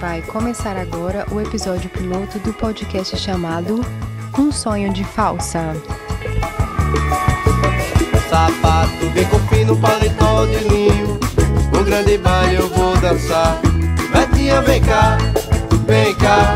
[0.00, 3.80] Vai começar agora o episódio piloto do podcast chamado
[4.38, 5.74] Um Sonho de Falsa.
[8.30, 11.18] Sapato bem com fino, paletó de linho
[11.72, 13.60] No grande baile eu vou dançar
[14.12, 15.18] Betinha, vem cá,
[15.84, 16.54] vem cá,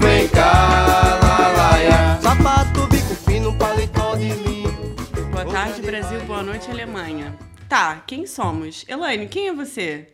[0.00, 2.18] vem cá, ya.
[2.20, 4.96] Sapato bico fino, paletó de linho
[5.30, 6.20] Boa tarde, Brasil.
[6.22, 7.36] Boa noite, Alemanha.
[7.68, 8.84] Tá, quem somos?
[8.88, 10.08] Elaine, quem é você?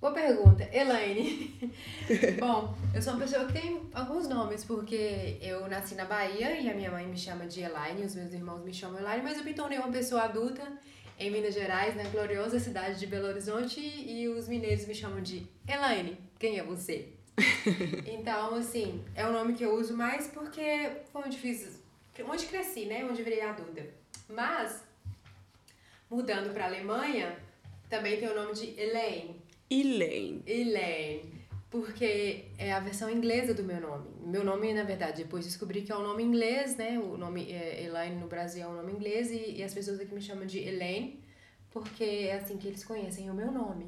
[0.00, 1.58] Boa pergunta, Elaine.
[2.38, 6.70] Bom, eu sou uma pessoa que tem alguns nomes, porque eu nasci na Bahia e
[6.70, 9.44] a minha mãe me chama de Elaine, os meus irmãos me chamam Elaine, mas eu
[9.44, 10.62] me tornei uma pessoa adulta
[11.18, 15.44] em Minas Gerais, na gloriosa cidade de Belo Horizonte, e os mineiros me chamam de
[15.66, 16.16] Elaine.
[16.38, 17.08] Quem é você?
[18.06, 21.82] Então, assim, é o nome que eu uso mais porque foi onde fiz,
[22.24, 23.04] onde cresci, né?
[23.04, 23.84] Onde virei adulta.
[24.28, 24.84] Mas,
[26.08, 27.36] mudando para Alemanha,
[27.88, 29.47] também tem o nome de Elaine.
[29.70, 30.42] Elaine.
[30.46, 31.22] Elaine,
[31.70, 34.06] porque é a versão inglesa do meu nome.
[34.24, 36.98] Meu nome, na verdade, depois descobri que é um nome inglês, né?
[36.98, 40.14] O nome é, Elaine no Brasil é um nome inglês e, e as pessoas aqui
[40.14, 41.22] me chamam de Elaine,
[41.70, 43.86] porque é assim que eles conhecem o meu nome.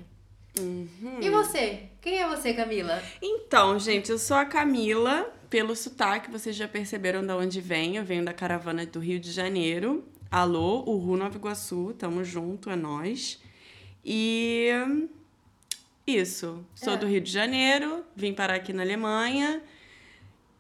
[1.21, 1.85] E você?
[2.01, 3.01] Quem é você, Camila?
[3.23, 5.33] Então, gente, eu sou a Camila.
[5.49, 7.97] Pelo sotaque, vocês já perceberam de onde venho.
[7.97, 10.05] Eu venho da caravana do Rio de Janeiro.
[10.31, 11.95] Alô, Uru Nova Iguaçu.
[11.99, 13.41] Tamo junto, é nós.
[14.05, 14.69] E
[16.17, 16.65] isso.
[16.75, 16.97] Sou É.
[16.97, 18.05] do Rio de Janeiro.
[18.17, 19.63] Vim parar aqui na Alemanha.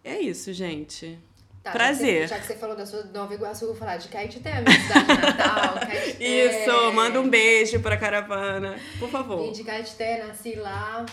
[0.04, 1.18] É isso, gente.
[1.62, 2.26] Tá, Prazer.
[2.26, 4.08] Já que, você, já que você falou da sua Nova Iguaçu, eu vou falar de
[4.08, 5.74] Caetité, minha cidade natal.
[5.86, 6.24] Caetité.
[6.64, 8.78] Isso, manda um beijo pra caravana.
[8.98, 9.52] Por Vim favor.
[9.52, 11.04] de Caetité, nasci lá,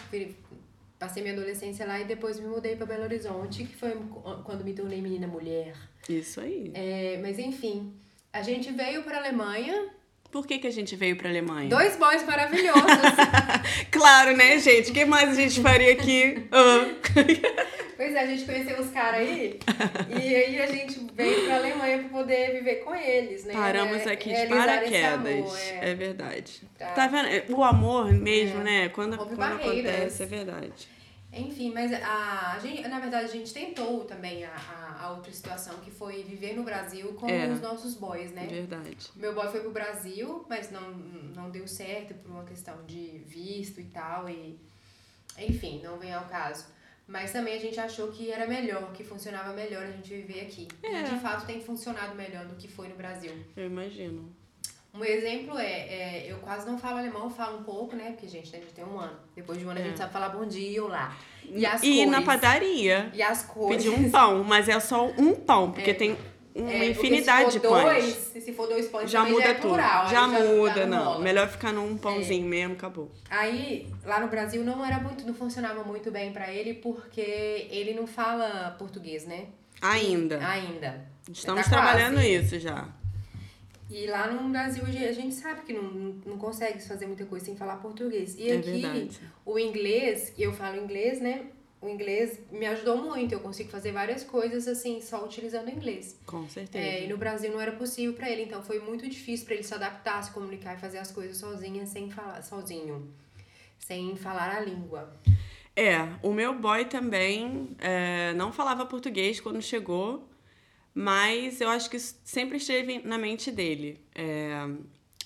[0.97, 3.91] passei minha adolescência lá e depois me mudei para Belo Horizonte, que foi
[4.45, 5.73] quando me tornei menina mulher.
[6.08, 6.71] Isso aí.
[6.73, 7.93] É, mas enfim,
[8.31, 9.89] a gente veio para Alemanha,
[10.31, 11.70] Por que, que a gente veio pra Alemanha?
[11.70, 12.83] dois boys maravilhosos.
[13.92, 14.92] Claro, né, gente?
[14.92, 16.45] O que mais a gente faria aqui?
[16.52, 16.86] Ah.
[17.97, 19.59] pois é, a gente conheceu os caras aí
[20.09, 23.54] e aí a gente veio para Alemanha para poder viver com eles, né?
[23.54, 25.14] Paramos É, aqui de paraquedas.
[25.14, 25.95] amor, é.
[25.95, 26.61] verdade.
[26.77, 26.86] Tá.
[26.92, 27.55] Tá vendo?
[27.58, 28.64] O amor mesmo, É.
[28.64, 28.89] né?
[28.89, 30.71] Quando, quando acontece, é verdade.
[31.32, 35.32] Enfim, mas a, a gente, na verdade, a gente tentou também a, a, a outra
[35.32, 37.48] situação, que foi viver no Brasil com É.
[37.49, 38.48] os nossos boys, né?
[38.48, 39.10] Verdade.
[39.15, 43.82] Meu boy foi pro Brasil, mas não, não deu certo por uma questão de visto
[43.82, 44.58] e tal, e
[45.37, 46.66] enfim, não vem ao caso.
[47.05, 50.67] Mas também a gente achou que era melhor, que funcionava melhor a gente viver aqui.
[50.83, 51.02] É.
[51.02, 53.32] E de fato tem funcionado melhor do que foi no Brasil.
[53.55, 54.30] Eu imagino.
[54.99, 58.11] Um exemplo é, é, eu quase não falo alemão, falo um pouco, né?
[58.11, 59.13] Porque, gente, a gente tem um ano.
[59.35, 61.15] Depois de um ano a gente sabe falar bom dia ou lá.
[61.45, 61.85] E as É.
[61.85, 62.11] e cores.
[62.11, 63.11] na padaria.
[63.13, 63.77] E as cores.
[63.77, 66.17] Pedir um pão, mas é só um pão, porque tem
[66.55, 68.03] uma É, infinidade de se for pães.
[68.03, 69.67] dois, se for dois pães, Já muda é tudo.
[69.67, 71.05] plural, já muda, não não.
[71.11, 71.23] rola.
[71.23, 73.11] Melhor ficar num pãozinho mesmo, acabou.
[73.30, 77.93] Aí, lá no Brasil, não era muito, não funcionava muito bem pra ele, porque ele
[77.93, 79.45] não fala português, né?
[79.80, 80.39] Ainda.
[80.45, 81.05] Ainda.
[81.31, 82.33] Estamos Tá trabalhando quase.
[82.36, 82.87] isso já.
[83.89, 85.83] E lá no Brasil a gente sabe que não,
[86.25, 88.36] não consegue fazer muita coisa sem falar português.
[88.37, 89.21] E É aqui, verdade.
[89.45, 91.45] o inglês, eu falo inglês, né?
[91.80, 93.31] O inglês me ajudou muito.
[93.33, 96.20] Eu consigo fazer várias coisas assim, só utilizando o inglês.
[96.25, 96.83] Com certeza.
[96.83, 99.64] É, e no Brasil não era possível pra ele, então foi muito difícil pra ele
[99.64, 103.08] se adaptar, se comunicar e fazer as coisas sozinha, sem falar, sozinho,
[103.80, 105.14] sem falar a língua.
[105.75, 110.27] É, o meu boy também é, não falava português quando chegou,
[110.99, 114.02] mas eu acho que isso sempre esteve na mente dele.
[114.15, 114.67] É,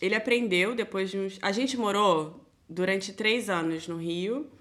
[0.02, 1.40] ele aprendeu depois de uns.
[1.42, 4.52] A gente morou durante três anos no Rio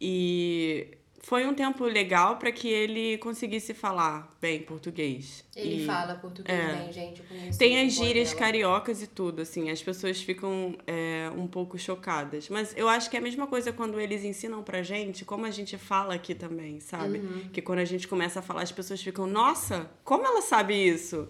[0.00, 0.88] e
[1.22, 5.44] foi um tempo legal para que ele conseguisse falar bem português.
[5.56, 6.74] Ele E- fala português é.
[6.76, 7.22] bem, gente.
[7.58, 8.40] Tem as gírias dela.
[8.40, 12.48] cariocas e tudo, assim, as pessoas ficam é, um pouco chocadas.
[12.48, 15.50] Mas eu acho que é a mesma coisa quando eles ensinam pra gente, como a
[15.50, 17.18] gente fala aqui também, sabe?
[17.18, 17.48] Uhum.
[17.52, 21.28] Que quando a gente começa a falar, as pessoas ficam, nossa, como ela sabe isso?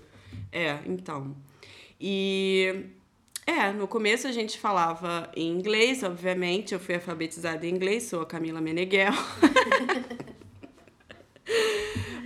[0.53, 1.35] É, então.
[2.01, 2.87] E.
[3.47, 6.75] É, no começo a gente falava em inglês, obviamente.
[6.75, 9.13] Eu fui alfabetizada em inglês, sou a Camila Meneghel.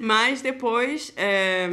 [0.00, 1.68] Mas depois é,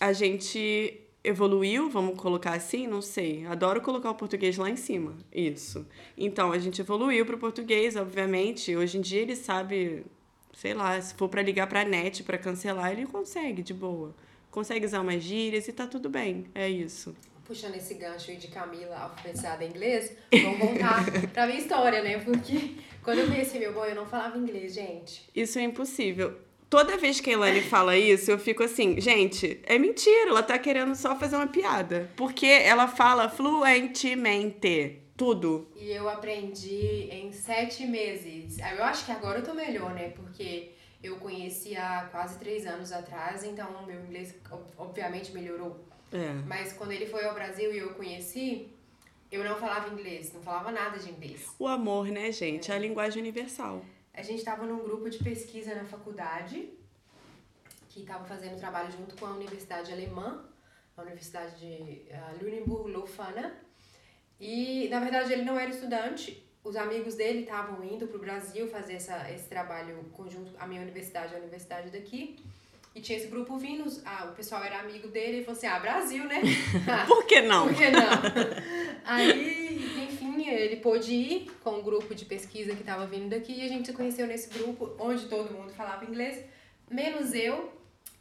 [0.00, 3.44] a gente evoluiu, vamos colocar assim, não sei.
[3.44, 5.14] Adoro colocar o português lá em cima.
[5.30, 5.86] Isso.
[6.16, 8.74] Então a gente evoluiu pro português, obviamente.
[8.74, 10.02] Hoje em dia ele sabe,
[10.54, 14.14] sei lá, se for para ligar pra net para cancelar, ele consegue de boa.
[14.50, 16.46] Consegue usar umas gírias e tá tudo bem.
[16.54, 17.14] É isso.
[17.44, 20.12] Puxando esse gancho aí de Camila alfabetizada em inglês,
[20.42, 22.18] vamos voltar pra minha história, né?
[22.18, 25.28] Porque quando eu conheci meu boy, eu não falava inglês, gente.
[25.34, 26.36] Isso é impossível.
[26.70, 30.58] Toda vez que a Elaine fala isso, eu fico assim, gente, é mentira, ela tá
[30.58, 32.10] querendo só fazer uma piada.
[32.16, 34.98] Porque ela fala fluentemente.
[35.16, 35.68] tudo.
[35.76, 38.58] E eu aprendi em sete meses.
[38.58, 40.08] Eu acho que agora eu tô melhor, né?
[40.10, 40.72] Porque
[41.02, 45.84] eu conheci há quase três anos atrás, então meu inglês ob- obviamente melhorou.
[46.12, 46.32] É.
[46.46, 48.70] Mas quando ele foi ao Brasil e eu conheci,
[49.30, 51.48] eu não falava inglês, não falava nada de inglês.
[51.58, 52.70] O amor, né, gente?
[52.70, 53.82] É a linguagem universal.
[54.12, 56.68] A gente estava num grupo de pesquisa na faculdade
[57.88, 60.44] que estava fazendo trabalho junto com a Universidade Alemã,
[60.96, 63.54] a Universidade de uh, Lüneburg-Lofana.
[64.38, 66.46] E, na verdade, ele não era estudante.
[66.62, 70.82] Os amigos dele estavam indo para o Brasil fazer essa, esse trabalho conjunto, a minha
[70.82, 72.36] universidade, a universidade daqui.
[72.94, 75.78] E tinha esse grupo vindo, ah, o pessoal era amigo dele e falou assim, ah,
[75.78, 76.42] Brasil, né?
[77.08, 77.68] Por que não?
[77.68, 78.02] Por que não?
[79.04, 83.64] Aí, enfim, ele pôde ir com um grupo de pesquisa que estava vindo daqui e
[83.64, 86.44] a gente se conheceu nesse grupo onde todo mundo falava inglês,
[86.90, 87.72] menos eu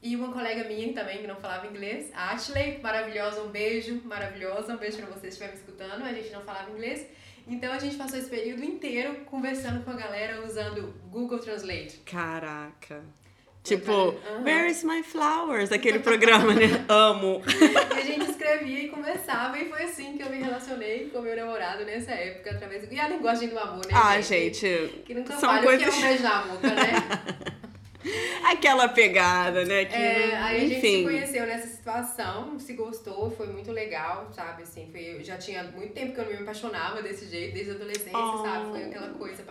[0.01, 4.73] e uma colega minha também que não falava inglês, a Ashley, maravilhosa, um beijo, maravilhosa,
[4.73, 7.05] um beijo pra você se estiver me escutando, a gente não falava inglês.
[7.47, 11.97] Então a gente passou esse período inteiro conversando com a galera usando Google Translate.
[12.05, 13.03] Caraca.
[13.63, 14.15] Tipo.
[14.43, 15.71] Where is my flowers?
[15.71, 16.83] Aquele programa, né?
[16.89, 17.41] Amo.
[17.95, 21.35] E a gente escrevia e conversava, e foi assim que eu me relacionei com meu
[21.35, 22.93] namorado nessa época, através do...
[22.93, 25.03] E a linguagem do amor, né, Ah, gente.
[25.05, 25.93] Que nunca São falha coisas.
[25.93, 26.91] que é um beijo na boca, né?
[28.51, 29.85] Aquela pegada, né?
[29.85, 31.03] Que, É, aí a gente se enfim.
[31.03, 34.63] conheceu nessa situação, se gostou, foi muito legal, sabe?
[34.63, 37.75] Assim, foi, já tinha muito tempo que eu não me apaixonava desse jeito, desde a
[37.75, 38.43] adolescência, Oh.
[38.43, 38.71] sabe?
[38.71, 38.80] Foi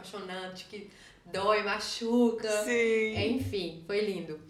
[0.01, 0.89] apaixonante que
[1.33, 2.51] dói, machuca.
[2.65, 3.15] Sim.
[3.37, 4.41] Enfim, foi lindo.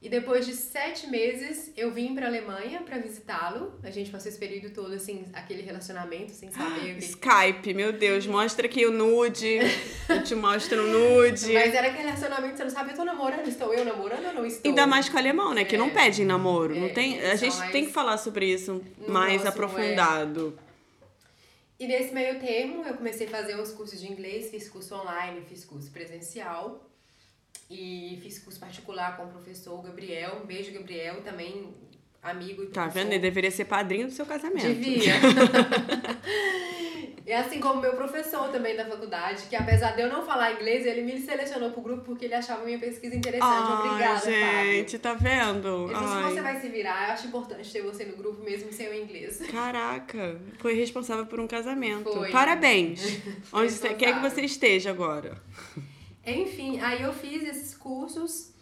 [0.00, 3.72] E depois de sete meses, eu vim pra Alemanha pra visitá-lo.
[3.84, 7.92] A gente passou esse período todo, assim, aquele relacionamento, sem saber o que Skype, meu
[7.92, 9.58] Deus, mostra aqui o nude.
[10.08, 11.52] Eu te mostro o nude.
[11.52, 14.44] Mas era aquele relacionamento, você não sabe, eu tô namorando, estou eu namorando ou não
[14.46, 14.68] estou?
[14.68, 15.64] Ainda mais com o alemão, né?
[15.64, 15.90] Que não É.
[15.90, 16.74] pede namoro.
[16.74, 20.58] É, não tem, a gente mais- tem que falar sobre isso No mais próximo, aprofundado.
[21.82, 25.40] E nesse meio termo, eu comecei a fazer uns cursos de inglês, fiz curso online,
[25.40, 26.88] fiz curso presencial.
[27.68, 30.36] E fiz curso particular com o professor Gabriel.
[30.40, 31.74] Um beijo, Gabriel, também
[32.22, 33.02] amigo e Tá professor.
[33.02, 33.12] vendo?
[33.12, 34.66] Ele deveria ser padrinho do seu casamento.
[34.66, 35.14] Devia.
[37.26, 40.86] e assim como meu professor também da faculdade, que apesar de eu não falar inglês,
[40.86, 43.44] ele me selecionou pro grupo porque ele achava minha pesquisa interessante.
[43.50, 44.72] Ai, Obrigada, Fábio.
[44.72, 45.86] gente, tá vendo?
[45.90, 46.22] Ele Ai.
[46.32, 49.38] você vai se virar, eu acho importante ter você no grupo mesmo sem o inglês.
[49.50, 52.12] Caraca, foi responsável por um casamento.
[52.12, 52.30] Foi.
[52.30, 53.20] Parabéns.
[53.52, 54.30] Onde você quer que Responsável.
[54.30, 55.40] você esteja agora?
[56.24, 58.52] Enfim, aí eu fiz esses cursos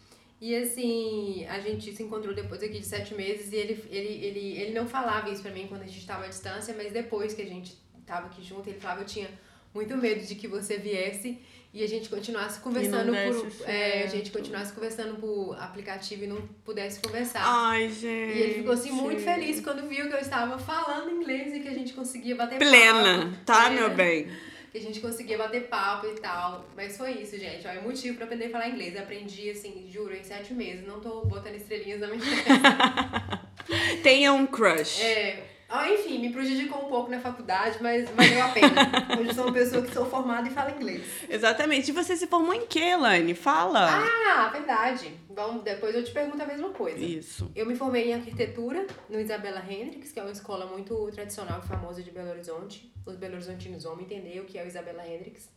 [0.40, 4.60] e assim, a gente se encontrou depois aqui de sete meses e ele, ele, ele,
[4.60, 7.42] ele não falava isso pra mim quando a gente tava à distância, mas depois que
[7.42, 7.76] a gente
[8.06, 9.28] tava aqui junto, ele falava, eu tinha
[9.74, 11.38] muito medo de que você viesse
[11.72, 13.68] e a gente continuasse conversando por.
[13.68, 17.42] É, a gente continuasse conversando por aplicativo e não pudesse conversar.
[17.44, 18.38] Ai, gente.
[18.38, 21.68] E ele ficou assim muito feliz quando viu que eu estava falando inglês e que
[21.68, 23.44] a gente conseguia bater Plena, papo.
[23.44, 24.26] tá, Plena meu bem?
[24.70, 26.64] Que a gente conseguia bater papo e tal.
[26.76, 27.66] Mas foi isso, gente.
[27.66, 28.94] Ó, é motivo pra aprender a falar inglês.
[28.94, 30.86] Eu aprendi, assim, juro, em sete meses.
[30.86, 32.20] Não tô botando estrelinhas na minha
[34.02, 35.02] Tenha um crush.
[35.02, 35.59] É.
[35.70, 39.06] ó, enfim, me prejudicou um pouco na faculdade, mas valeu a pena.
[39.18, 41.02] Hoje eu sou uma pessoa que sou formada e fala inglês.
[41.28, 41.90] Exatamente.
[41.90, 43.34] E você se formou em que, Elaine?
[43.34, 43.88] Fala.
[43.88, 45.14] Ah, verdade.
[45.30, 46.98] Vamos, depois eu te pergunto a mesma coisa.
[46.98, 47.50] Isso.
[47.54, 51.68] Eu me formei em arquitetura no Isabela Hendricks, que é uma escola muito tradicional e
[51.68, 52.92] famosa de Belo Horizonte.
[53.06, 55.48] Os belo horizontinos vão entender o que é o Isabela Hendricks.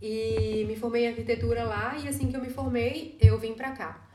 [0.00, 3.72] E me formei em arquitetura lá e assim que eu me formei, eu vim pra
[3.72, 4.07] cá.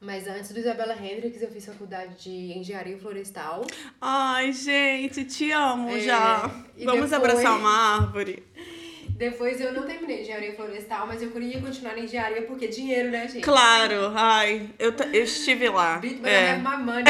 [0.00, 3.66] Mas antes do Isabela Hendricks, eu fiz faculdade de engenharia florestal.
[4.00, 6.38] Ai, gente, te amo É, já.
[6.38, 8.42] Vamos depois- abraçar uma árvore.
[9.16, 13.26] Depois eu não terminei engenharia florestal, mas eu queria continuar na engenharia porque dinheiro, né,
[13.26, 13.40] gente?
[13.42, 15.96] Claro, ai, eu, eu estive lá.
[15.96, 16.50] But I É.
[16.50, 17.04] have my money.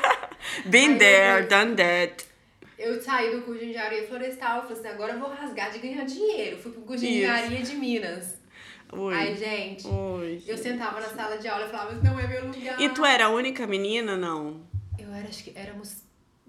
[0.64, 2.24] Been Aí there, depois- done that.
[2.78, 6.04] Eu saí do curso de engenharia florestal, falei assim, agora eu vou rasgar de ganhar
[6.06, 6.56] dinheiro.
[6.58, 7.16] Fui pro curso de Isso.
[7.18, 8.38] engenharia de Minas.
[8.92, 9.14] Ui.
[9.14, 10.42] Ai, gente, Ui.
[10.46, 12.80] eu sentava na sala de aula e falava, não é meu lugar.
[12.80, 14.60] E tu era a única menina, não?
[14.98, 16.02] Eu era, acho que éramos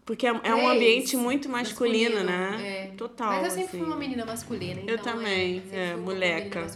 [0.05, 2.91] Porque é, é um ambiente muito masculino, né?
[2.91, 2.95] É.
[2.95, 3.31] Total.
[3.31, 3.77] Mas eu sempre assim.
[3.79, 4.95] fui uma menina masculina, então.
[4.95, 6.67] Eu também, é, uma moleca.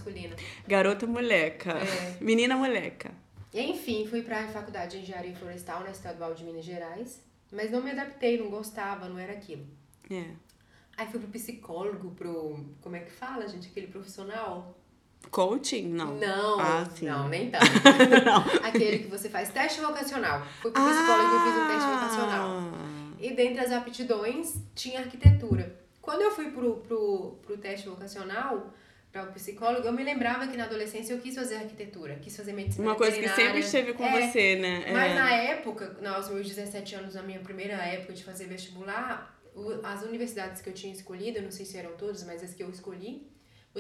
[0.67, 1.71] Garota moleca.
[1.71, 2.17] É.
[2.23, 3.11] Menina moleca.
[3.53, 7.23] Enfim, fui pra faculdade de engenharia florestal na Estadual de Minas Gerais.
[7.51, 9.65] Mas não me adaptei, não gostava, não era aquilo.
[10.09, 10.25] É.
[10.95, 12.63] Aí fui pro psicólogo, pro.
[12.81, 13.69] Como é que fala, gente?
[13.69, 14.77] Aquele profissional?
[15.31, 15.89] Coaching?
[15.89, 16.15] Não.
[16.15, 17.65] Não, Ah, não, nem tanto.
[18.63, 20.41] Aquele que você faz teste vocacional.
[20.61, 22.49] Fui pro psicólogo e fiz um teste vocacional.
[22.73, 23.13] Ah.
[23.19, 25.75] E dentre as aptidões, tinha arquitetura.
[26.01, 28.73] Quando eu fui pro, pro, pro teste vocacional,
[29.11, 32.53] para o psicólogo, eu me lembrava que na adolescência eu quis fazer arquitetura, quis fazer
[32.53, 34.85] medicina Uma coisa que sempre esteve com É, você, né?
[34.91, 35.15] Mas É.
[35.15, 40.01] na época, aos meus 17 anos, na minha primeira época de fazer vestibular, o- as
[40.03, 43.27] universidades que eu tinha escolhido, não sei se eram todas, mas as que eu escolhi,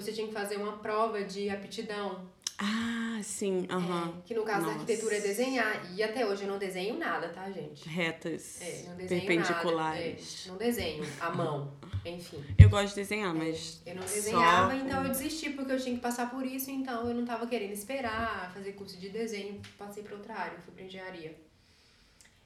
[0.01, 2.27] você tinha que fazer uma prova de aptidão.
[2.61, 4.15] Ah, sim, aham.
[4.19, 4.79] é, que no caso da Nossa.
[4.81, 5.93] arquitetura é desenhar.
[5.95, 7.87] E até hoje eu não desenho nada, tá, gente?
[7.87, 10.45] Retas, É, não desenho perpendiculares.
[10.45, 10.45] nada.
[10.45, 11.71] É, não desenho à mão,
[12.05, 12.43] enfim.
[12.57, 13.81] Eu gosto de desenhar, mas.
[13.85, 16.69] Eu não só desenhava, com- então eu desisti porque eu tinha que passar por isso,
[16.69, 20.73] então eu não tava querendo esperar, fazer curso de desenho, passei pra outra área, fui
[20.73, 21.37] pra engenharia.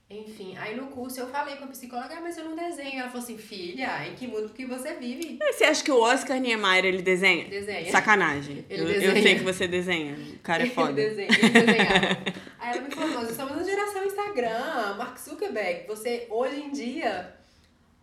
[0.10, 3.00] Enfim, aí no curso eu falei com a psicóloga, ah, mas eu não desenho.
[3.00, 5.40] Ela falou assim, filha, em que mundo que você vive?
[5.52, 7.46] Você acha que o Oscar Niemeyer ele desenha?
[7.46, 7.92] Desenha.
[7.92, 8.66] Sacanagem.
[8.70, 9.24] Ele eu, eu desenha.
[9.24, 10.16] sei que você desenha.
[10.36, 11.02] O cara é foda.
[11.02, 12.18] Ele desenha, ele desenhava.
[12.60, 17.36] Aí ela me falou, nós estamos na geração Instagram, Mark Zuckerberg, você, hoje em dia,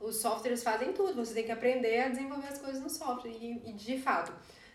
[0.00, 3.30] os softwares fazem tudo, você tem que aprender a desenvolver as coisas no software.
[3.30, 4.33] E, e, de fato,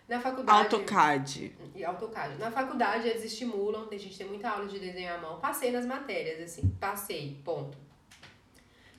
[0.07, 0.59] na faculdade...
[0.75, 1.55] AutoCAD.
[1.75, 2.37] E AutoCAD.
[2.37, 5.39] Na faculdade eles estimulam, a gente tem muita aula de desenho à mão.
[5.39, 7.77] Passei nas matérias, assim, passei, ponto.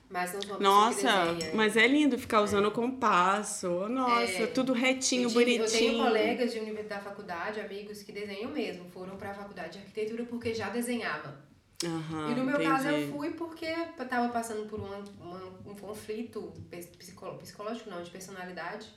[0.09, 1.53] Mas não Nossa, desenha.
[1.53, 3.67] mas é lindo ficar usando o compasso.
[3.89, 4.47] Nossa, É.
[4.47, 5.63] tudo retinho, eu, tive- bonitinho.
[5.65, 9.79] eu tenho colegas de universidade da faculdade, amigos que desenham mesmo, foram pra faculdade de
[9.79, 11.45] arquitetura porque já desenhava.
[11.83, 13.11] Aham, e no meu caso eu entendi.
[13.11, 16.53] fui porque eu tava passando por uma, uma- um conflito
[16.97, 18.87] psicológico, não, de personalidade.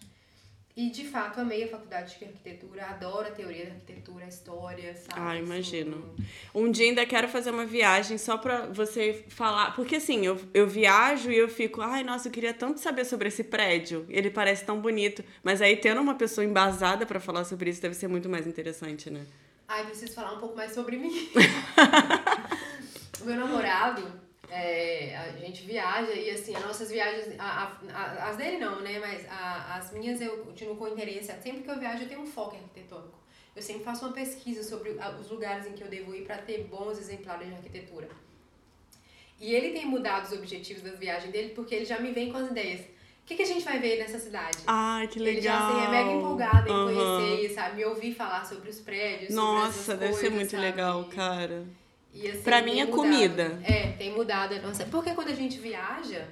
[0.76, 4.94] E de fato amei a faculdade de arquitetura, adoro a teoria da arquitetura, a história,
[4.94, 5.20] sabe?
[5.20, 6.14] Ah, assim, imagino.
[6.54, 9.74] Um dia ainda quero fazer uma viagem só pra você falar.
[9.74, 13.28] Porque assim, eu, eu viajo e eu fico, ai, nossa, eu queria tanto saber sobre
[13.28, 14.06] esse prédio.
[14.08, 15.24] Ele parece tão bonito.
[15.42, 19.10] Mas aí tendo uma pessoa embasada pra falar sobre isso deve ser muito mais interessante,
[19.10, 19.26] né?
[19.66, 21.10] Ai, preciso falar um pouco mais sobre mim.
[23.20, 28.36] o meu namorado, é, a gente viaja e assim, as nossas viagens, a- a- as
[28.36, 28.98] dele não, né?
[28.98, 31.32] Mas a- as minhas eu continuo com interesse.
[31.42, 33.18] Sempre que eu viajo eu tenho um foco arquitetônico.
[33.54, 36.38] Eu sempre faço uma pesquisa sobre a- os lugares em que eu devo ir para
[36.38, 38.08] ter bons exemplares de arquitetura.
[39.40, 42.38] E ele tem mudado os objetivos das viagens dele porque ele já me vem com
[42.38, 42.80] as ideias.
[42.80, 44.58] O que, que a gente vai ver nessa cidade?
[44.66, 45.32] Ai, que legal.
[45.34, 46.84] Ele já assim, é mega empolgado em Aham.
[46.84, 47.76] conhecer, sabe?
[47.76, 50.62] Me ouvir falar sobre os prédios, sobre Nossa, essas deve ser coisas, muito sabe?
[50.64, 51.64] legal, cara.
[52.12, 52.96] E, assim, Pra mim é mudado.
[52.96, 53.60] comida.
[53.64, 54.84] É, tem mudado a nossa.
[54.86, 56.26] Porque quando a gente viaja,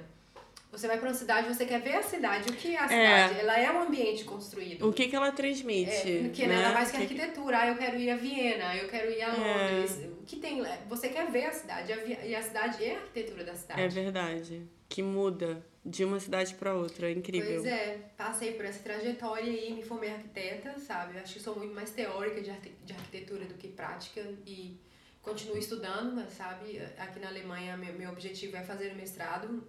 [0.71, 2.49] você vai pra uma cidade, você quer ver a cidade.
[2.51, 2.87] O que é a É.
[3.27, 3.39] cidade?
[3.39, 4.87] Ela é um ambiente construído.
[4.87, 5.89] O que, que ela transmite?
[5.91, 6.55] É, que né?
[6.55, 7.59] nada mais que que que- arquitetura.
[7.59, 9.71] Ah, eu quero ir a Viena, eu quero ir a É.
[9.71, 9.97] Londres.
[10.21, 10.61] O que tem.
[10.87, 11.91] Você quer ver a cidade.
[12.25, 13.81] E a cidade é a arquitetura da cidade.
[13.81, 14.61] É verdade.
[14.87, 17.07] Que muda de uma cidade pra outra.
[17.09, 17.61] É incrível.
[17.61, 21.17] Pois é, passei por essa trajetória e me formei arquiteta, sabe?
[21.17, 22.51] Acho que sou muito mais teórica de
[22.93, 24.77] arquitetura do que prática e
[25.21, 26.81] continuo estudando, sabe?
[26.97, 29.63] Aqui na Alemanha, meu, meu objetivo é fazer o mestrado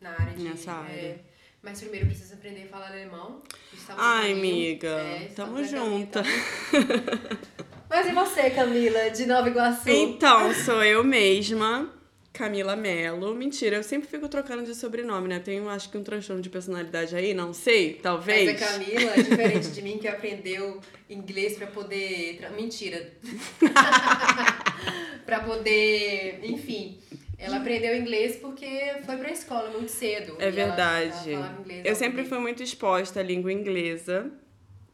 [0.00, 0.42] na área de...
[0.44, 0.92] Nessa área.
[0.92, 1.18] é,
[1.62, 3.42] mas primeiro eu preciso aprender a falar alemão.
[3.72, 4.38] Estamos Ai, caminho.
[4.66, 4.88] amiga.
[4.88, 6.22] É, Tamo estamos no caminho, junta.
[6.22, 7.48] tamo-
[7.90, 9.88] Mas e você, Camila, de Nova Iguaçu?
[9.88, 11.90] Então, sou eu mesma,
[12.38, 13.34] Camila Mello.
[13.34, 15.40] Mentira, eu sempre fico trocando de sobrenome, né?
[15.40, 18.52] Tenho, acho que um transtorno de personalidade aí, não sei, talvez.
[18.52, 20.80] Mas a Camila é diferente de mim que aprendeu
[21.10, 22.48] inglês pra poder.
[22.54, 23.12] Mentira.
[25.26, 26.38] pra poder.
[26.44, 27.00] Enfim.
[27.36, 28.66] Ela aprendeu inglês porque
[29.04, 30.36] foi pra escola muito cedo.
[30.38, 31.32] É ela- verdade.
[31.32, 34.30] ela inglês eu sempre fui muito exposta à língua inglesa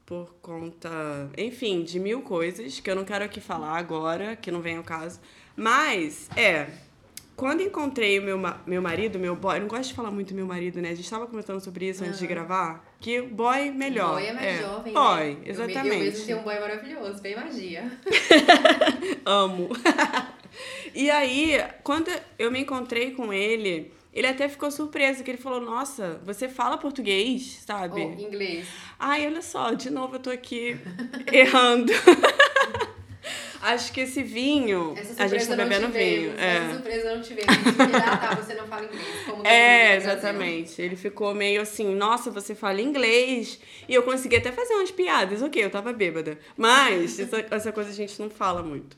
[0.06, 0.90] por conta,
[1.36, 4.82] enfim, de mil coisas que eu não quero aqui falar agora, que não vem ao
[4.84, 5.18] caso.
[5.56, 6.66] Mas, é,
[7.36, 10.46] quando encontrei o meu, meu marido, meu boy, eu não gosto de falar muito meu
[10.46, 10.90] marido, né?
[10.90, 14.14] A gente tava comentando sobre isso antes de gravar, que boy melhor.
[14.14, 14.92] Boy é mais jovem.
[14.92, 15.30] Boy, né?
[15.32, 15.88] Eu me- exatamente.
[15.88, 17.90] Eu, mesmo tenho um boy maravilhoso, bem magia.
[19.26, 19.68] Amo.
[20.94, 25.60] e aí, quando eu me encontrei com ele, ele até ficou surpreso, que ele falou,
[25.60, 28.00] nossa, você fala português, sabe?
[28.00, 28.66] Ou inglês.
[28.98, 30.76] Ai, olha só, de novo eu tô aqui
[31.32, 31.92] errando.
[33.62, 36.32] Acho que esse vinho, Essa a gente tá bebendo vinho.
[36.32, 36.74] Essa É.
[36.74, 37.22] surpresa não.
[37.22, 39.24] Porque, ah, tá, você não fala inglês.
[39.26, 40.82] Como É, exatamente.
[40.82, 43.58] Ele ficou meio assim, nossa, você fala inglês.
[43.88, 45.42] E eu consegui até fazer umas piadas.
[45.42, 46.38] Ok, eu tava bêbada.
[46.56, 48.96] Mas essa, essa coisa a gente não fala muito.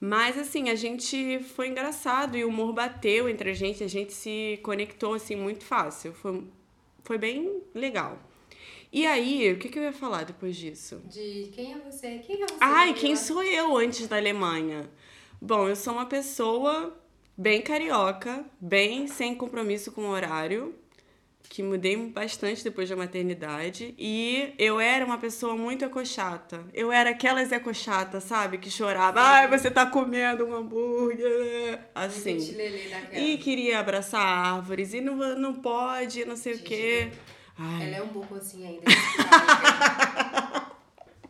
[0.00, 4.14] Mas assim, a gente foi engraçado e o humor bateu entre a gente, a gente
[4.14, 6.14] se conectou assim muito fácil.
[6.14, 6.42] Foi,
[7.04, 8.18] foi bem legal.
[8.92, 11.00] E aí, o que, que eu ia falar depois disso?
[11.04, 12.18] De quem é você?
[12.18, 12.56] Quem é você?
[12.60, 14.90] Ai, quem sou eu antes da Alemanha?
[15.40, 16.96] Bom, eu sou uma pessoa
[17.36, 20.74] bem carioca, bem sem compromisso com o horário,
[21.48, 23.94] que mudei bastante depois da maternidade.
[23.96, 26.64] E eu era uma pessoa muito ecochata.
[26.74, 28.58] Eu era aquelas ecochatas, sabe?
[28.58, 31.78] Que chorava, ai, você tá comendo um hambúrguer.
[31.94, 32.40] Assim.
[32.40, 32.60] Gente.
[33.16, 37.10] E queria abraçar árvores, e não, não pode, não sei o quê.
[37.58, 38.84] Ai, Ela é um pouco assim ainda.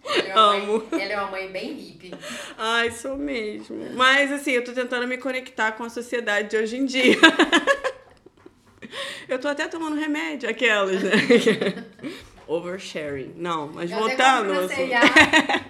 [0.04, 0.86] ela, é Amo.
[0.90, 2.12] Mãe, ela é uma mãe bem hippie.
[2.56, 3.92] Ai, sou mesmo.
[3.94, 7.16] Mas assim, eu tô tentando me conectar com a sociedade de hoje em dia.
[9.28, 11.12] eu tô até tomando remédio, aquelas, né?
[12.46, 13.34] Oversharing.
[13.36, 14.68] Não, mas Eu até voltando.
[14.68, 14.98] C&A.
[14.98, 15.64] assunto.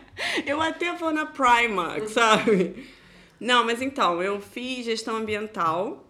[0.46, 2.86] eu até vou na Primark, sabe?
[3.38, 6.06] Não, mas então, eu fiz gestão ambiental.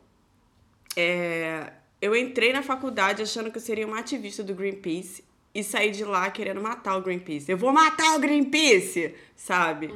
[0.97, 5.91] É, eu entrei na faculdade achando que eu seria uma ativista do Greenpeace e saí
[5.91, 7.51] de lá querendo matar o Greenpeace.
[7.51, 9.91] Eu vou matar o Greenpeace, sabe?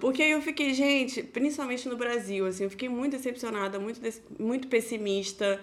[0.00, 4.00] Porque aí eu fiquei, gente, principalmente no Brasil, assim, eu fiquei muito decepcionada, muito,
[4.38, 5.60] muito pessimista.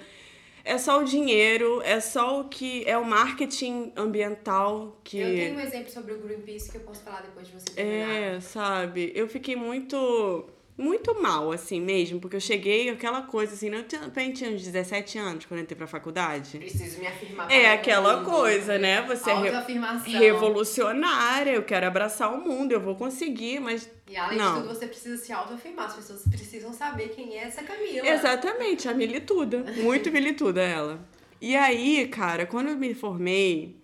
[0.66, 5.56] É só o dinheiro, é só o que é o marketing ambiental que Eu tenho
[5.56, 8.10] um exemplo sobre o Greenpeace que eu posso falar depois de você terminar.
[8.13, 9.13] é, sabe?
[9.16, 10.46] Eu fiquei muito,
[10.77, 14.62] muito mal, assim mesmo, porque eu cheguei, aquela coisa assim, eu tinha, eu tinha uns
[14.62, 16.60] 17 anos quando eu entrei pra faculdade.
[16.60, 17.51] Preciso me afirmar.
[17.51, 18.29] É aquela mundo.
[18.29, 19.01] coisa, né?
[19.01, 23.89] Você é revolucionária, eu quero abraçar o mundo, eu vou conseguir, mas.
[24.07, 24.53] E além Não.
[24.53, 25.88] de tudo, você precisa se autoafirmar.
[25.88, 28.07] As pessoas precisam saber quem é essa Camila.
[28.07, 29.65] Exatamente, a milituda.
[29.77, 31.00] Muito milituda ela.
[31.41, 33.75] E aí, cara, quando eu me formei,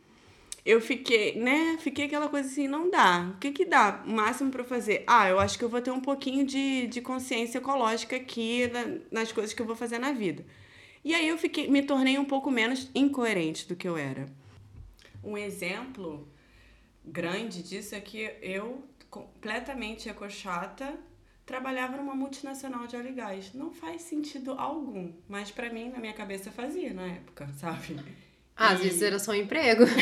[0.66, 1.78] eu fiquei, né?
[1.80, 3.32] Fiquei aquela coisa assim, não dá.
[3.36, 4.04] O que que dá?
[4.06, 5.04] O máximo pra eu fazer?
[5.06, 8.98] Ah, eu acho que eu vou ter um pouquinho de, de consciência ecológica aqui na-
[9.12, 10.46] nas coisas que eu vou fazer na vida.
[11.04, 14.26] E aí eu fiquei, me tornei um pouco menos incoerente do que eu era.
[15.24, 16.28] Um exemplo
[17.04, 20.94] grande disso é que eu, completamente ecochata,
[21.46, 23.54] trabalhava numa multinacional de óleo e gás.
[23.54, 27.98] Não faz sentido algum, mas pra mim, na minha cabeça, fazia na época, sabe?
[28.56, 29.84] Ah, às E- vezes era só um emprego.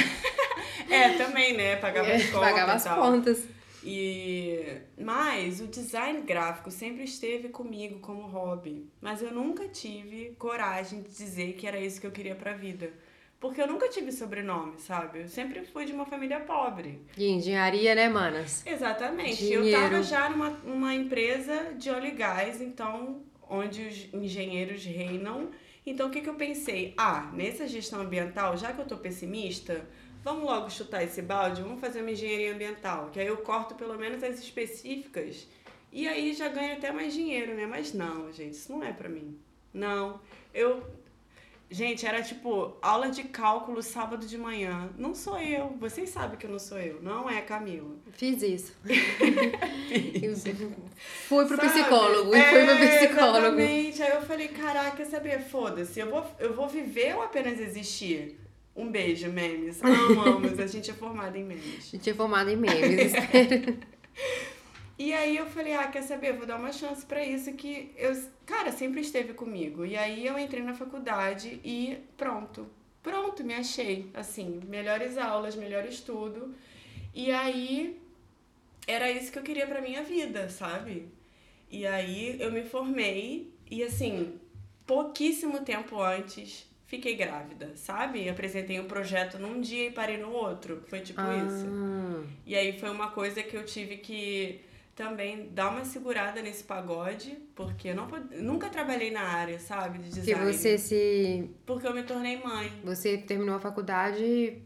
[0.94, 1.76] É, também, né?
[1.78, 3.48] Pagava É, as contas Pagava e as contas.
[3.84, 11.02] E mas o design gráfico sempre esteve comigo como hobby, mas eu nunca tive coragem
[11.02, 12.92] de dizer que era isso que eu queria pra vida.
[13.40, 15.22] Porque eu nunca tive sobrenome, sabe?
[15.22, 17.02] Eu sempre fui de uma família pobre.
[17.18, 18.64] E engenharia, né, manas?
[18.68, 19.44] Exatamente.
[19.52, 19.82] Eu Dinheiro.
[19.82, 25.50] tava já numa, numa empresa de óleo e gás, então, onde os engenheiros reinam.
[25.84, 26.94] Então, o que, que eu pensei?
[26.96, 29.88] Ah, nessa gestão ambiental, já que eu tô pessimista,
[30.24, 33.98] vamos logo chutar esse balde, vamos fazer uma engenharia ambiental, que aí eu corto pelo
[33.98, 35.48] menos as específicas
[35.92, 37.66] e aí já ganho até mais dinheiro, né?
[37.66, 39.38] Mas não, gente, isso não é pra mim.
[39.74, 40.22] Não.
[40.54, 40.82] Eu.
[41.70, 44.90] Gente, era tipo aula de cálculo sábado de manhã.
[44.98, 45.70] Não sou eu.
[45.80, 47.02] Vocês sabem que eu não sou eu.
[47.02, 47.96] Não é Camila.
[48.12, 48.76] Fiz isso.
[50.22, 50.36] Eu
[51.28, 51.70] fui pro Sabe?
[51.70, 52.36] psicólogo.
[52.36, 53.38] E É, fui pro psicólogo.
[53.60, 54.04] Exatamente.
[54.04, 55.42] Aí eu falei, caraca, saber?
[55.42, 58.38] Foda-se, eu vou, eu vou viver ou apenas existir?
[58.76, 59.84] Um beijo, memes.
[59.84, 61.94] Amamos, a gente é formada em memes.
[61.94, 63.14] Eu tinha formado em memes.
[65.04, 66.34] E aí eu falei, ah, quer saber?
[66.34, 69.84] Vou dar uma chance pra isso que eu, cara, sempre esteve comigo.
[69.84, 72.70] E aí eu entrei na faculdade e pronto.
[73.02, 74.12] Pronto, me achei.
[74.14, 76.54] Assim, melhores aulas, melhor estudo.
[77.16, 78.00] E aí
[78.86, 81.10] era isso que eu queria pra minha vida, sabe?
[81.68, 84.40] E aí eu me formei e assim,
[84.86, 88.28] pouquíssimo tempo antes fiquei grávida, sabe?
[88.28, 90.84] Apresentei um projeto num dia e parei no outro.
[90.90, 91.66] Foi tipo isso.
[91.70, 94.60] Ah, E aí foi uma coisa que eu tive que
[94.94, 98.08] também dar uma segurada nesse pagode, porque eu não,
[98.42, 100.54] nunca trabalhei na área, sabe, de que design.
[100.54, 101.50] você se.
[101.66, 102.70] Porque eu me tornei mãe.
[102.84, 104.62] Você terminou a faculdade e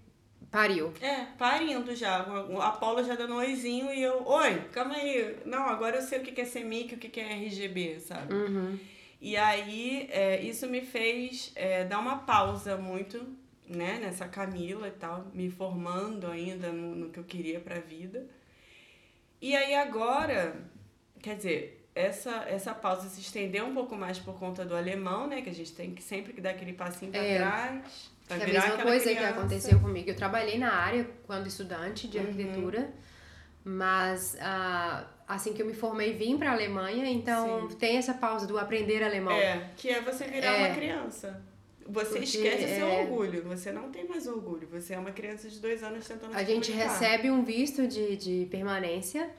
[0.50, 0.92] pariu.
[1.00, 2.26] É, parindo já.
[2.50, 5.38] O Apolo já dando um oizinho e eu, oi, calma aí.
[5.46, 8.34] Não, agora eu sei o que que é CEMIC, o que que é RGB, sabe?
[8.34, 8.80] Uhum.
[9.22, 13.26] E aí, é, isso me fez é, dar uma pausa muito,
[13.68, 18.26] né, nessa Camila e tal, me formando ainda no, no que eu queria pra vida.
[19.42, 20.56] E aí agora,
[21.22, 25.42] quer dizer, essa, essa pausa se estendeu um pouco mais por conta do alemão, né,
[25.42, 27.38] que a gente tem que sempre que dar aquele passinho pra É.
[27.38, 28.12] trás.
[28.28, 29.40] Pra É a virar mesma aquela coisa que criança.
[29.40, 30.10] aconteceu comigo.
[30.10, 32.12] Eu trabalhei na área quando estudante Uhum.
[32.12, 32.92] de arquitetura,
[33.64, 38.46] mas ah, assim que eu me formei vim para a Alemanha, então tem essa pausa
[38.48, 39.34] do aprender alemão.
[39.34, 40.68] É, que é você virar É.
[40.68, 41.42] uma criança.
[41.88, 43.44] Você Porque, esquece o seu é, orgulho.
[43.44, 44.68] Você não tem mais orgulho.
[44.72, 46.94] Você é uma criança de dois anos tentando A gente comunicar.
[47.00, 49.30] recebe um visto de, de permanência,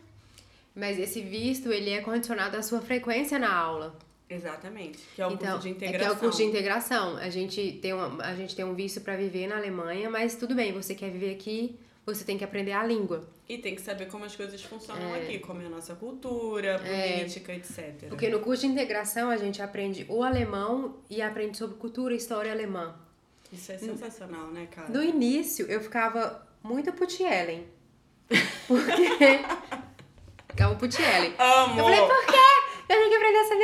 [0.75, 3.99] mas esse visto ele é condicionado à sua frequência na aula.
[4.31, 4.99] Exatamente.
[5.15, 5.99] Que é o então, curso de é integração.
[5.99, 7.17] que é o curso de integração.
[7.17, 10.55] A gente tem uma, a gente tem um visto para viver na Alemanha, mas tudo
[10.55, 13.29] bem, você quer viver aqui, você tem que aprender a língua.
[13.49, 15.23] E tem que saber como as coisas funcionam É.
[15.23, 18.09] aqui, como é a nossa cultura, política, etc.
[18.09, 22.17] Porque no curso de integração a gente aprende o alemão e aprende sobre cultura e
[22.17, 22.95] história alemã.
[23.53, 24.89] Isso é sensacional, né, cara?
[24.89, 27.67] No início eu ficava muito putielen.
[28.67, 29.41] Porque.
[30.51, 31.35] ficava putielen.
[31.39, 31.79] Amo!
[31.81, 32.66] Eu falei, por quê?
[32.89, 33.57] Eu tenho que aprender essa.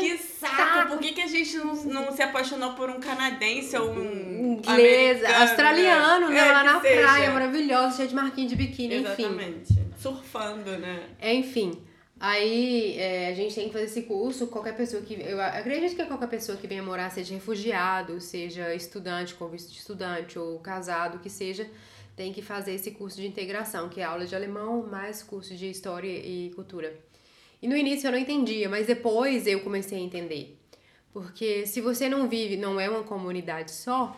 [0.00, 0.88] Que saco!
[0.88, 5.22] Por que, que a gente não, não se apaixonou por um canadense ou um Inglês,
[5.24, 6.34] australiano, né?
[6.34, 6.48] né?
[6.48, 7.02] É, lá na seja.
[7.02, 9.24] praia, maravilhosa, cheia de marquinhos de biquíni, enfim.
[9.24, 9.74] Exatamente.
[9.98, 11.08] Surfando, né?
[11.22, 11.82] Enfim.
[12.18, 15.14] Aí é, a gente tem que fazer esse curso, qualquer pessoa que.
[15.14, 19.78] Eu acredito que qualquer pessoa que venha morar, seja refugiado, seja estudante, com visto de
[19.78, 21.68] estudante, ou casado, que seja,
[22.14, 25.68] tem que fazer esse curso de integração, que é aula de alemão, mais curso de
[25.68, 26.94] história e cultura.
[27.62, 30.58] E no início eu não entendia, mas depois eu comecei a entender.
[31.12, 34.16] Porque se você não vive, não é uma comunidade só,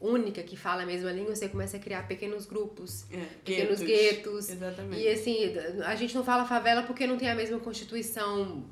[0.00, 4.50] única que fala a mesma língua, você começa a criar pequenos grupos, É, pequenos guetos.
[4.50, 5.00] Exatamente.
[5.02, 5.54] E assim,
[5.86, 8.64] a gente não fala favela porque não tem a mesma constituição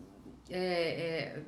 [0.51, 1.39] é, é,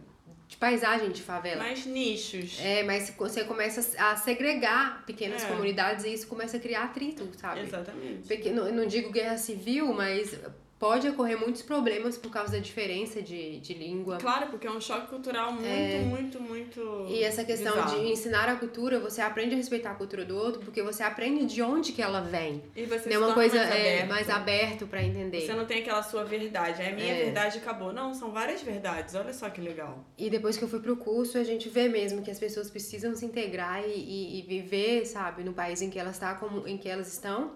[0.46, 1.62] de paisagem de favela.
[1.64, 2.58] Mais nichos.
[2.60, 5.48] É, mas você começa a segregar pequenas É.
[5.48, 7.60] comunidades e isso começa a criar atrito, sabe?
[7.62, 8.50] Exatamente.
[8.52, 10.38] Não digo guerra civil, mas
[10.82, 14.16] pode ocorrer muitos problemas por causa da diferença de, de língua.
[14.18, 17.06] Claro, porque é um choque cultural muito, muito, muito.
[17.08, 18.00] E essa questão bizarro.
[18.00, 21.46] de ensinar a cultura, você aprende a respeitar a cultura do outro, porque você aprende
[21.46, 22.60] de onde que ela vem.
[22.74, 24.08] E você Não é uma coisa mais é, aberto.
[24.08, 25.42] mais aberto pra entender.
[25.42, 26.82] Você não tem aquela sua verdade.
[26.82, 27.24] É minha É.
[27.26, 27.92] verdade acabou.
[27.92, 29.14] Não, são várias verdades.
[29.14, 30.04] Olha só que legal.
[30.18, 33.14] E depois que eu fui pro curso, a gente vê mesmo que as pessoas precisam
[33.14, 36.76] se integrar e, e, e viver, sabe, no país em que elas tá, como, em
[36.76, 37.52] que elas estão,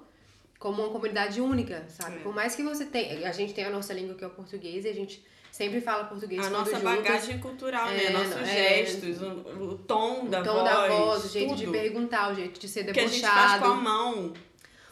[0.59, 2.17] como uma comunidade única, sabe?
[2.17, 2.19] É.
[2.21, 4.85] Por mais que você tenha, a gente tem a nossa língua que é o português
[4.85, 6.83] e a gente sempre fala português A nossa juntas.
[6.83, 8.11] bagagem cultural, É, né?
[8.11, 8.45] Nossos é.
[8.85, 10.65] gestos, o, o tom da o tom voz.
[10.65, 11.73] da voz, o jeito de tudo.
[11.73, 14.27] perguntar, o jeito de ser que a gente faz debochado, com a mão.
[14.29, 14.35] o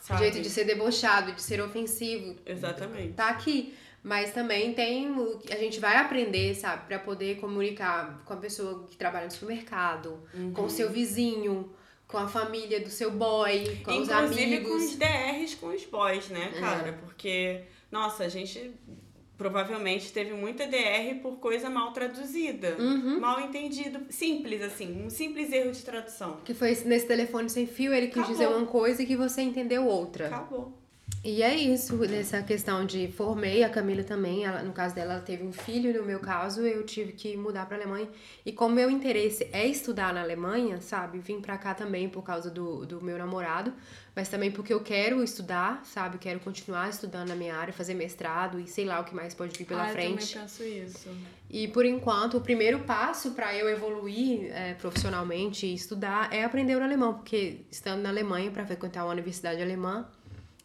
[0.00, 0.20] Sabe?
[0.20, 3.12] jeito de ser debochado, de ser ofensivo, Exatamente.
[3.14, 3.74] tá aqui.
[4.07, 5.11] Mas também tem.
[5.18, 9.31] o- A gente vai aprender, sabe, pra poder comunicar com a pessoa que trabalha no
[9.33, 10.22] supermercado,
[10.55, 10.66] com Uhum.
[10.66, 11.72] o seu vizinho,
[12.14, 14.68] com a família do seu boy, com os Inclusive amigos.
[14.70, 16.61] com os DRs com os boys, né, É.
[16.61, 16.92] cara?
[16.92, 18.70] Porque, nossa, a gente
[19.37, 22.77] provavelmente teve muita DR por coisa mal traduzida.
[22.79, 23.18] Uhum.
[23.18, 24.00] Mal entendido.
[24.11, 25.05] Simples, assim.
[25.05, 26.37] Um simples erro de tradução.
[26.44, 28.33] Que foi nesse telefone sem fio, ele quis Acabou.
[28.33, 30.29] dizer uma coisa e que você entendeu outra.
[30.29, 30.72] Acabou.
[31.25, 35.23] E é isso, nessa questão de formei, a Camila também, ela, no caso dela, ela
[35.23, 38.07] teve um filho, no meu caso, eu tive que mudar pra Alemanha.
[38.45, 42.51] E como meu interesse é estudar na Alemanha, sabe, vim pra cá também por causa
[42.51, 43.73] do, do meu namorado,
[44.15, 48.61] mas também porque eu quero estudar, sabe, quero continuar estudando na minha área, fazer mestrado
[48.61, 50.37] e sei lá o que mais pode vir pela ah, frente.
[50.37, 51.09] eu penso isso.
[51.49, 56.77] E por enquanto, o primeiro passo pra eu evoluir é, profissionalmente e estudar é aprender
[56.77, 60.07] o alemão, porque estando na Alemanha pra frequentar uma universidade alemã,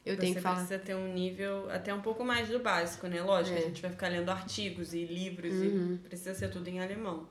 [0.05, 0.55] eu Você tenho que falar.
[0.55, 3.21] precisa ter um nível até um pouco mais do básico, né?
[3.21, 3.59] Lógico, É.
[3.59, 5.95] a gente vai ficar lendo artigos e livros Uhum.
[5.95, 7.27] e precisa ser tudo em alemão.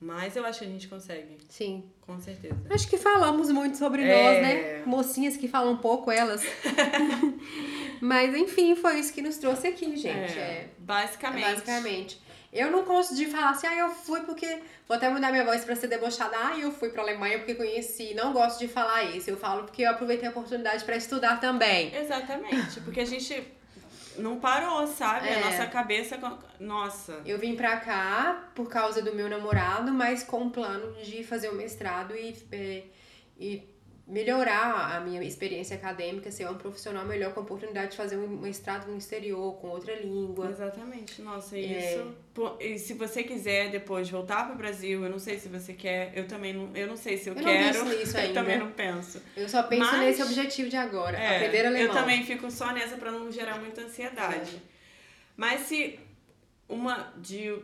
[0.00, 1.90] Mas eu acho que a gente consegue, Sim.
[2.02, 2.54] com certeza.
[2.70, 4.22] Acho que falamos muito sobre É.
[4.22, 4.82] nós, né?
[4.86, 6.40] Mocinhas que falam pouco, elas.
[8.00, 10.38] Mas enfim, foi isso que nos trouxe aqui, gente.
[10.38, 11.44] É, É, é basicamente.
[11.44, 12.20] basicamente.
[12.52, 14.62] Eu não gosto de falar assim, ah, eu fui porque.
[14.86, 16.34] Vou até mudar minha voz pra ser debochada.
[16.36, 18.14] Ah, eu fui pra Alemanha porque conheci.
[18.14, 19.28] Não gosto de falar isso.
[19.28, 21.94] Eu falo porque eu aproveitei a oportunidade pra estudar também.
[21.94, 23.46] Exatamente, porque a gente
[24.16, 25.28] não parou, sabe?
[25.28, 25.34] É.
[25.42, 26.18] A nossa cabeça.
[26.58, 27.20] Nossa.
[27.24, 31.48] Eu vim pra cá por causa do meu namorado, mas com o plano de fazer
[31.50, 32.82] o mestrado e, é,
[33.38, 33.77] e
[34.08, 38.26] melhorar a minha experiência acadêmica, ser um profissional melhor com a oportunidade de fazer um
[38.26, 40.48] mestrado no exterior, com outra língua.
[40.48, 41.60] Exatamente, nossa, É.
[41.60, 42.14] isso.
[42.32, 46.12] Pô, E se você quiser depois voltar pro Brasil, eu não sei se você quer,
[46.16, 47.64] eu também não, eu não sei se eu, Eu não quero.
[47.84, 48.34] penso nisso eu ainda.
[48.40, 49.22] também não penso.
[49.36, 51.88] Eu só penso Mas- nesse objetivo de agora, É, aprender alemão.
[51.88, 54.56] Eu também fico só nessa pra não gerar muita ansiedade.
[54.56, 54.60] É.
[55.36, 56.00] Mas se
[56.68, 57.56] uma de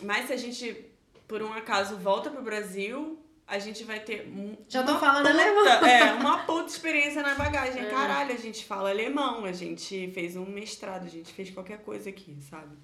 [0.00, 0.84] mas se a gente
[1.26, 5.40] por um acaso volta pro Brasil, a gente vai ter um- Já tô falando puta-
[5.42, 5.86] alemão.
[5.86, 7.82] É, uma puta experiência na bagagem.
[7.82, 7.90] É.
[7.90, 12.08] Caralho, a gente fala alemão, a gente fez um mestrado, a gente fez qualquer coisa
[12.10, 12.76] aqui, sabe?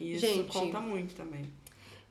[0.00, 1.44] E isso Gente, conta muito também.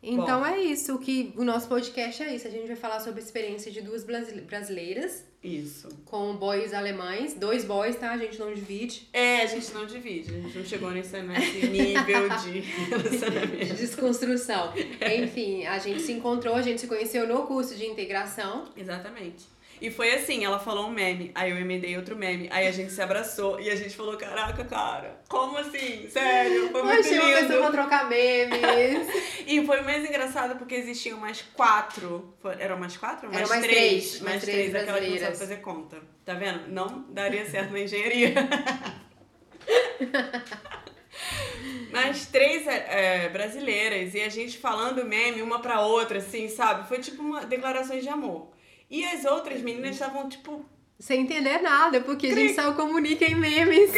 [0.01, 0.45] Então Bom.
[0.45, 2.47] é isso, que o nosso podcast é isso.
[2.47, 5.89] A gente vai falar sobre a experiência de duas brasile- brasileiras Isso.
[6.06, 7.34] com boys alemães.
[7.34, 8.12] Dois boys, tá?
[8.12, 9.08] A gente não divide.
[9.12, 13.73] É, a gente não divide, a gente não chegou nesse, nesse nível de de relacionamento.
[13.75, 14.73] desconstrução.
[15.21, 18.65] Enfim, a gente se encontrou, a gente se conheceu no curso de integração.
[18.75, 19.52] Exatamente.
[19.83, 22.89] E foi assim, ela falou um meme, aí eu emendei outro meme, aí a gente
[22.89, 26.07] se abraçou e a gente falou, caraca, cara, como assim?
[26.09, 27.71] Sério, foi muito Hoje uma pessoa pra lindo.
[27.73, 29.07] trocar memes.
[29.45, 33.27] E foi mais engraçado porque existiam mais quatro, eram mais quatro?
[33.35, 35.97] Eram mais três, mais mais três três, aquela que não sabe fazer conta.
[36.23, 36.69] Tá vendo?
[36.69, 38.35] Não daria certo na engenharia.
[41.91, 46.87] Mas três é, brasileiras e a gente falando meme uma pra outra, assim, sabe?
[46.87, 48.52] Foi tipo uma declaração de amor.
[48.95, 50.63] E as outras meninas estavam tipo,
[50.99, 53.91] Sem entender nada, porque a gente só comunica em memes.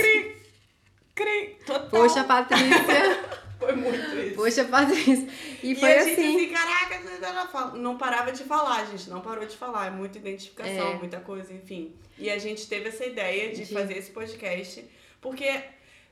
[1.13, 1.89] cri, total.
[1.89, 3.36] Poxa, Patrícia.
[3.60, 4.36] Foi muito isso.
[4.36, 5.27] Poxa, Patrícia.
[5.63, 6.36] E E foi a gente assim.
[6.36, 10.95] assim, caraca, não parava de falar, gente, não parou de falar, é muita identificação, É.
[10.97, 11.95] muita coisa, enfim.
[12.17, 14.86] E a gente teve essa ideia de De- fazer esse podcast,
[15.21, 15.49] porque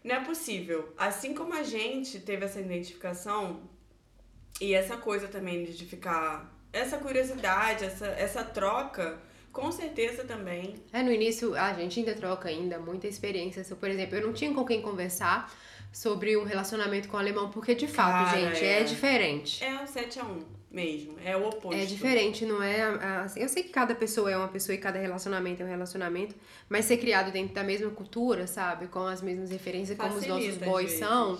[0.04, 0.93] não é possível.
[0.98, 3.69] Assim como a gente teve essa identificação
[4.60, 6.53] e essa coisa também de ficar.
[6.73, 9.19] Essa curiosidade, essa, essa troca,
[9.51, 10.75] com certeza também.
[10.91, 13.63] É, no início a gente ainda troca ainda muita experiência.
[13.75, 15.53] Por exemplo, eu não tinha com quem conversar
[15.91, 18.79] sobre um relacionamento com o alemão, porque de fato, Cara, gente, é.
[18.79, 18.83] é.
[18.83, 19.63] diferente.
[19.63, 21.15] É um 7 a 1 mesmo.
[21.23, 21.79] É o oposto.
[21.79, 22.81] É diferente, não é?
[23.23, 26.33] assim, eu sei que cada pessoa é uma pessoa e cada relacionamento é um relacionamento,
[26.67, 28.88] mas ser criado dentro da mesma cultura, sabe?
[28.88, 31.38] Com as mesmas referências, como os nossos Facilita, boys são.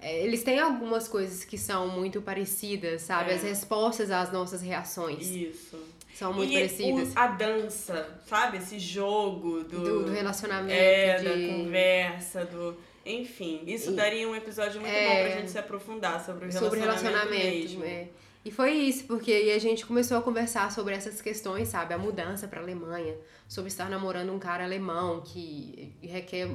[0.00, 3.30] É, eles têm algumas coisas que são muito parecidas, sabe?
[3.30, 3.34] É.
[3.34, 5.78] As respostas às nossas reações Isso.
[6.14, 7.14] são muito e parecidas.
[7.14, 8.58] o- a dança, sabe?
[8.58, 11.24] Esse jogo do, Do, do relacionamento, é, de...
[11.48, 12.76] da conversa, do.
[13.04, 15.08] Enfim, isso E- daria um episódio muito É.
[15.08, 17.78] bom pra gente se aprofundar sobre o sobre relacionamento, relacionamento.
[17.78, 17.84] mesmo.
[17.84, 18.08] é.
[18.42, 21.92] E foi isso, porque aí a gente começou a conversar sobre essas questões, sabe?
[21.92, 23.14] A mudança pra Alemanha,
[23.46, 26.48] sobre estar namorando um cara alemão que requer.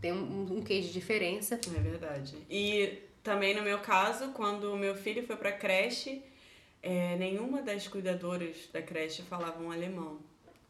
[0.00, 1.56] tem um, um quê de diferença.
[1.56, 2.36] É verdade.
[2.48, 6.22] E também no meu caso, quando o meu filho foi pra creche,
[6.82, 10.18] é, nenhuma das cuidadoras da creche falavam alemão.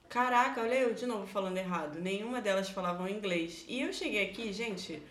[0.08, 2.00] Caraca, olha eu de novo falando errado.
[2.00, 3.64] Nenhuma delas falavam inglês.
[3.68, 5.02] E eu cheguei aqui, gente,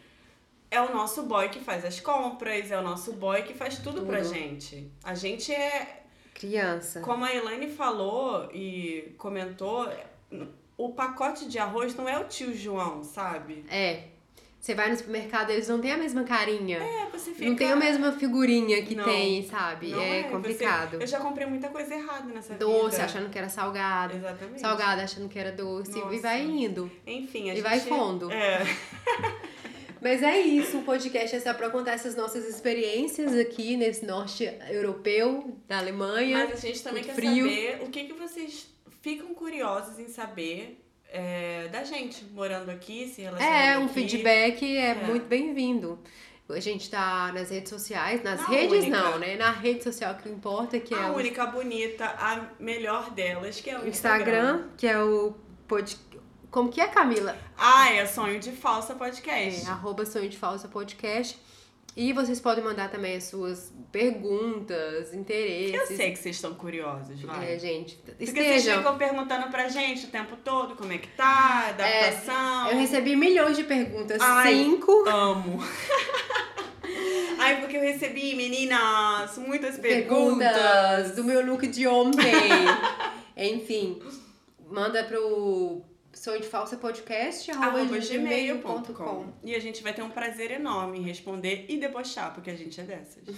[0.75, 4.05] é o nosso boy que faz as compras, é o nosso boy que faz tudo,
[4.05, 4.33] pra Tudo.
[4.33, 4.91] gente.
[5.03, 6.99] A gente é Criança.
[6.99, 9.87] Como a Elaine falou e comentou,
[10.77, 13.65] o pacote de arroz não é o tio João, sabe?
[13.69, 14.03] É.
[14.59, 16.79] Você vai no supermercado, eles não têm a mesma carinha.
[16.79, 17.47] É, você fica.
[17.47, 19.03] Não tem a mesma figurinha que Não.
[19.05, 19.93] tem, sabe?
[19.93, 20.97] É, você- complicado.
[20.99, 23.05] Eu já comprei muita coisa errada nessa Doce, vida.
[23.05, 24.15] achando que era salgado.
[24.17, 24.59] Exatamente.
[24.59, 25.91] Salgado, achando que era doce.
[25.99, 26.15] Nossa.
[26.15, 26.91] E vai indo.
[27.05, 27.61] Enfim, a E gente.
[27.63, 28.31] vai fundo.
[28.31, 28.63] É.
[30.05, 34.43] Mas é isso, o podcast é só pra contar essas nossas experiências aqui nesse norte
[34.69, 36.45] europeu da Alemanha.
[36.47, 37.49] Mas a gente também quer frio.
[37.49, 38.67] saber o que, que vocês
[39.01, 40.79] ficam curiosos em saber
[41.11, 43.93] é, da gente morando aqui, se relacionando É, um aqui.
[43.95, 44.93] feedback é, É.
[45.07, 45.97] muito bem-vindo.
[46.47, 48.95] A gente tá nas redes sociais, nas Na redes única.
[49.01, 49.35] não, né?
[49.37, 53.71] Na rede social que importa, que é A o única bonita, a melhor delas, que
[53.71, 55.33] é o Instagram, que é o
[55.67, 55.97] pod...
[56.55, 57.37] Como que é, Camila?
[57.57, 59.67] Ah, é Sonho de Falsa Podcast.
[59.67, 61.37] É, arroba Sonho de Falsa Podcast.
[61.97, 65.73] E vocês podem mandar também as suas perguntas, interesses.
[65.73, 67.55] Eu sei que vocês estão curiosos, vai.
[67.55, 68.77] É, gente, Porque vocês estejam.
[68.77, 72.69] ficam perguntando pra gente o tempo todo como é que tá, adaptação.
[72.71, 74.21] Eu recebi milhões de perguntas.
[74.21, 74.53] Ai.
[74.53, 75.59] Cinco Amo.
[77.37, 80.53] Ai, porque eu recebi, meninas, muitas perguntas.
[80.53, 82.31] perguntas do meu look de ontem.
[83.35, 84.01] Enfim,
[84.69, 85.83] manda pro
[86.15, 89.33] sonho de falsa podcast arroba Arroba gmail.com.
[89.43, 92.79] E a gente vai ter um prazer enorme em responder e debochar, porque a gente
[92.79, 93.23] é dessas.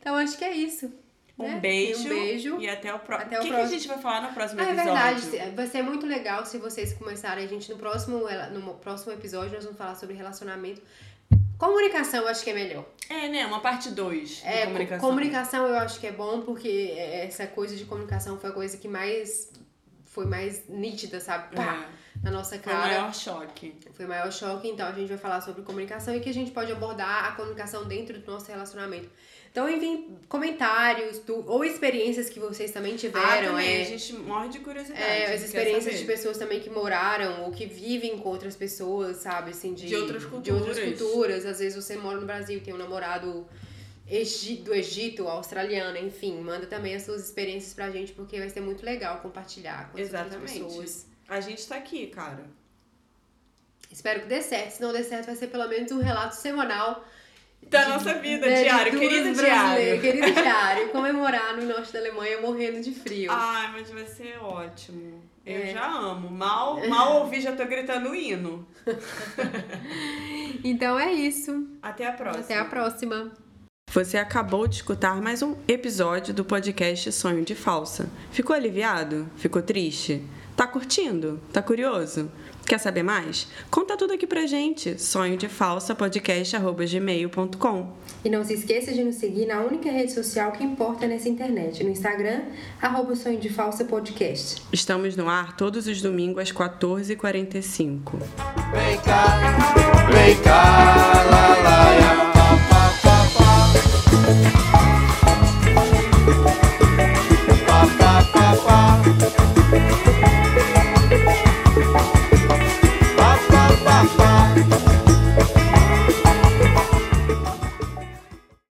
[0.00, 0.90] Então acho que é isso.
[1.36, 1.58] Um né?
[1.58, 2.00] beijo.
[2.06, 2.60] Um beijo.
[2.60, 3.26] E até o próximo.
[3.26, 3.78] Até O o que, que a próximo.
[3.78, 5.30] gente vai falar no próximo Ah, é episódio?
[5.30, 5.56] verdade.
[5.56, 8.20] Vai ser muito legal se vocês começarem a gente no próximo,
[8.52, 9.52] no próximo episódio.
[9.54, 10.80] Nós vamos falar sobre relacionamento.
[11.58, 12.84] Comunicação, eu acho que é melhor.
[13.10, 13.44] É, né?
[13.44, 15.08] Uma parte 2 É, comunicação.
[15.08, 18.86] comunicação eu acho que é bom porque essa coisa de comunicação foi a coisa que
[18.86, 19.50] mais
[20.08, 21.54] foi mais nítida, sabe?
[21.54, 22.78] Pá, É, na nossa foi o cara.
[23.00, 23.74] maior choque.
[23.92, 26.50] Foi o maior choque, então a gente vai falar sobre comunicação e que a gente
[26.50, 29.08] pode abordar a comunicação dentro do nosso relacionamento.
[29.50, 33.48] Então enviem comentários do- ou experiências que vocês também Ah, tiveram.
[33.52, 35.02] também, é, a gente morre de curiosidade.
[35.02, 39.50] é, as experiências de pessoas também que moraram ou que vivem com outras pessoas, sabe?
[39.50, 40.98] Assim, de, De outras De outras culturas.
[41.00, 41.46] culturas.
[41.46, 43.46] Às vezes você mora no Brasil, tem um namorado
[44.64, 46.40] do Egito, australiano, enfim.
[46.40, 50.04] Manda também as suas experiências pra gente, porque vai ser muito legal compartilhar com as
[50.04, 50.60] outras Exatamente.
[50.64, 51.06] pessoas.
[51.28, 52.44] A gente tá aqui, cara.
[53.90, 54.70] Espero que dê certo.
[54.72, 57.04] Se não der certo, vai ser pelo menos um relato semanal
[57.62, 60.00] Da de- nossa vida, né, diário, querido diário.
[60.00, 60.88] Querido diário.
[60.90, 63.30] Comemorar no norte da Alemanha morrendo de frio.
[63.32, 65.22] Ai, mas vai ser ótimo.
[65.44, 65.66] Eu É.
[65.72, 66.30] já amo.
[66.30, 68.66] Mal, mal ouvi, já tô gritando o hino.
[70.64, 71.68] Então é isso.
[71.82, 72.44] Até a próxima.
[72.44, 73.32] Até a próxima.
[73.92, 78.10] Você acabou de escutar mais um episódio do podcast Sonho de Falsa.
[78.30, 79.26] Ficou aliviado?
[79.36, 80.22] Ficou triste?
[80.54, 81.40] Tá curtindo?
[81.52, 82.30] Tá curioso?
[82.66, 83.48] Quer saber mais?
[83.70, 85.00] Conta tudo aqui pra gente.
[85.00, 87.92] Sonho de Falsa podcast@gmail.com.
[88.22, 91.82] E não se esqueça de nos seguir na única rede social que importa nessa internet,
[91.82, 92.42] no Instagram,
[92.82, 94.62] arroba Sonho de Falsa Podcast.
[94.70, 98.18] Estamos no ar todos os domingos às 14h45.
[98.74, 99.38] Vem cá,
[100.12, 102.27] vem cá, lá, lá,
[109.04, 109.57] now.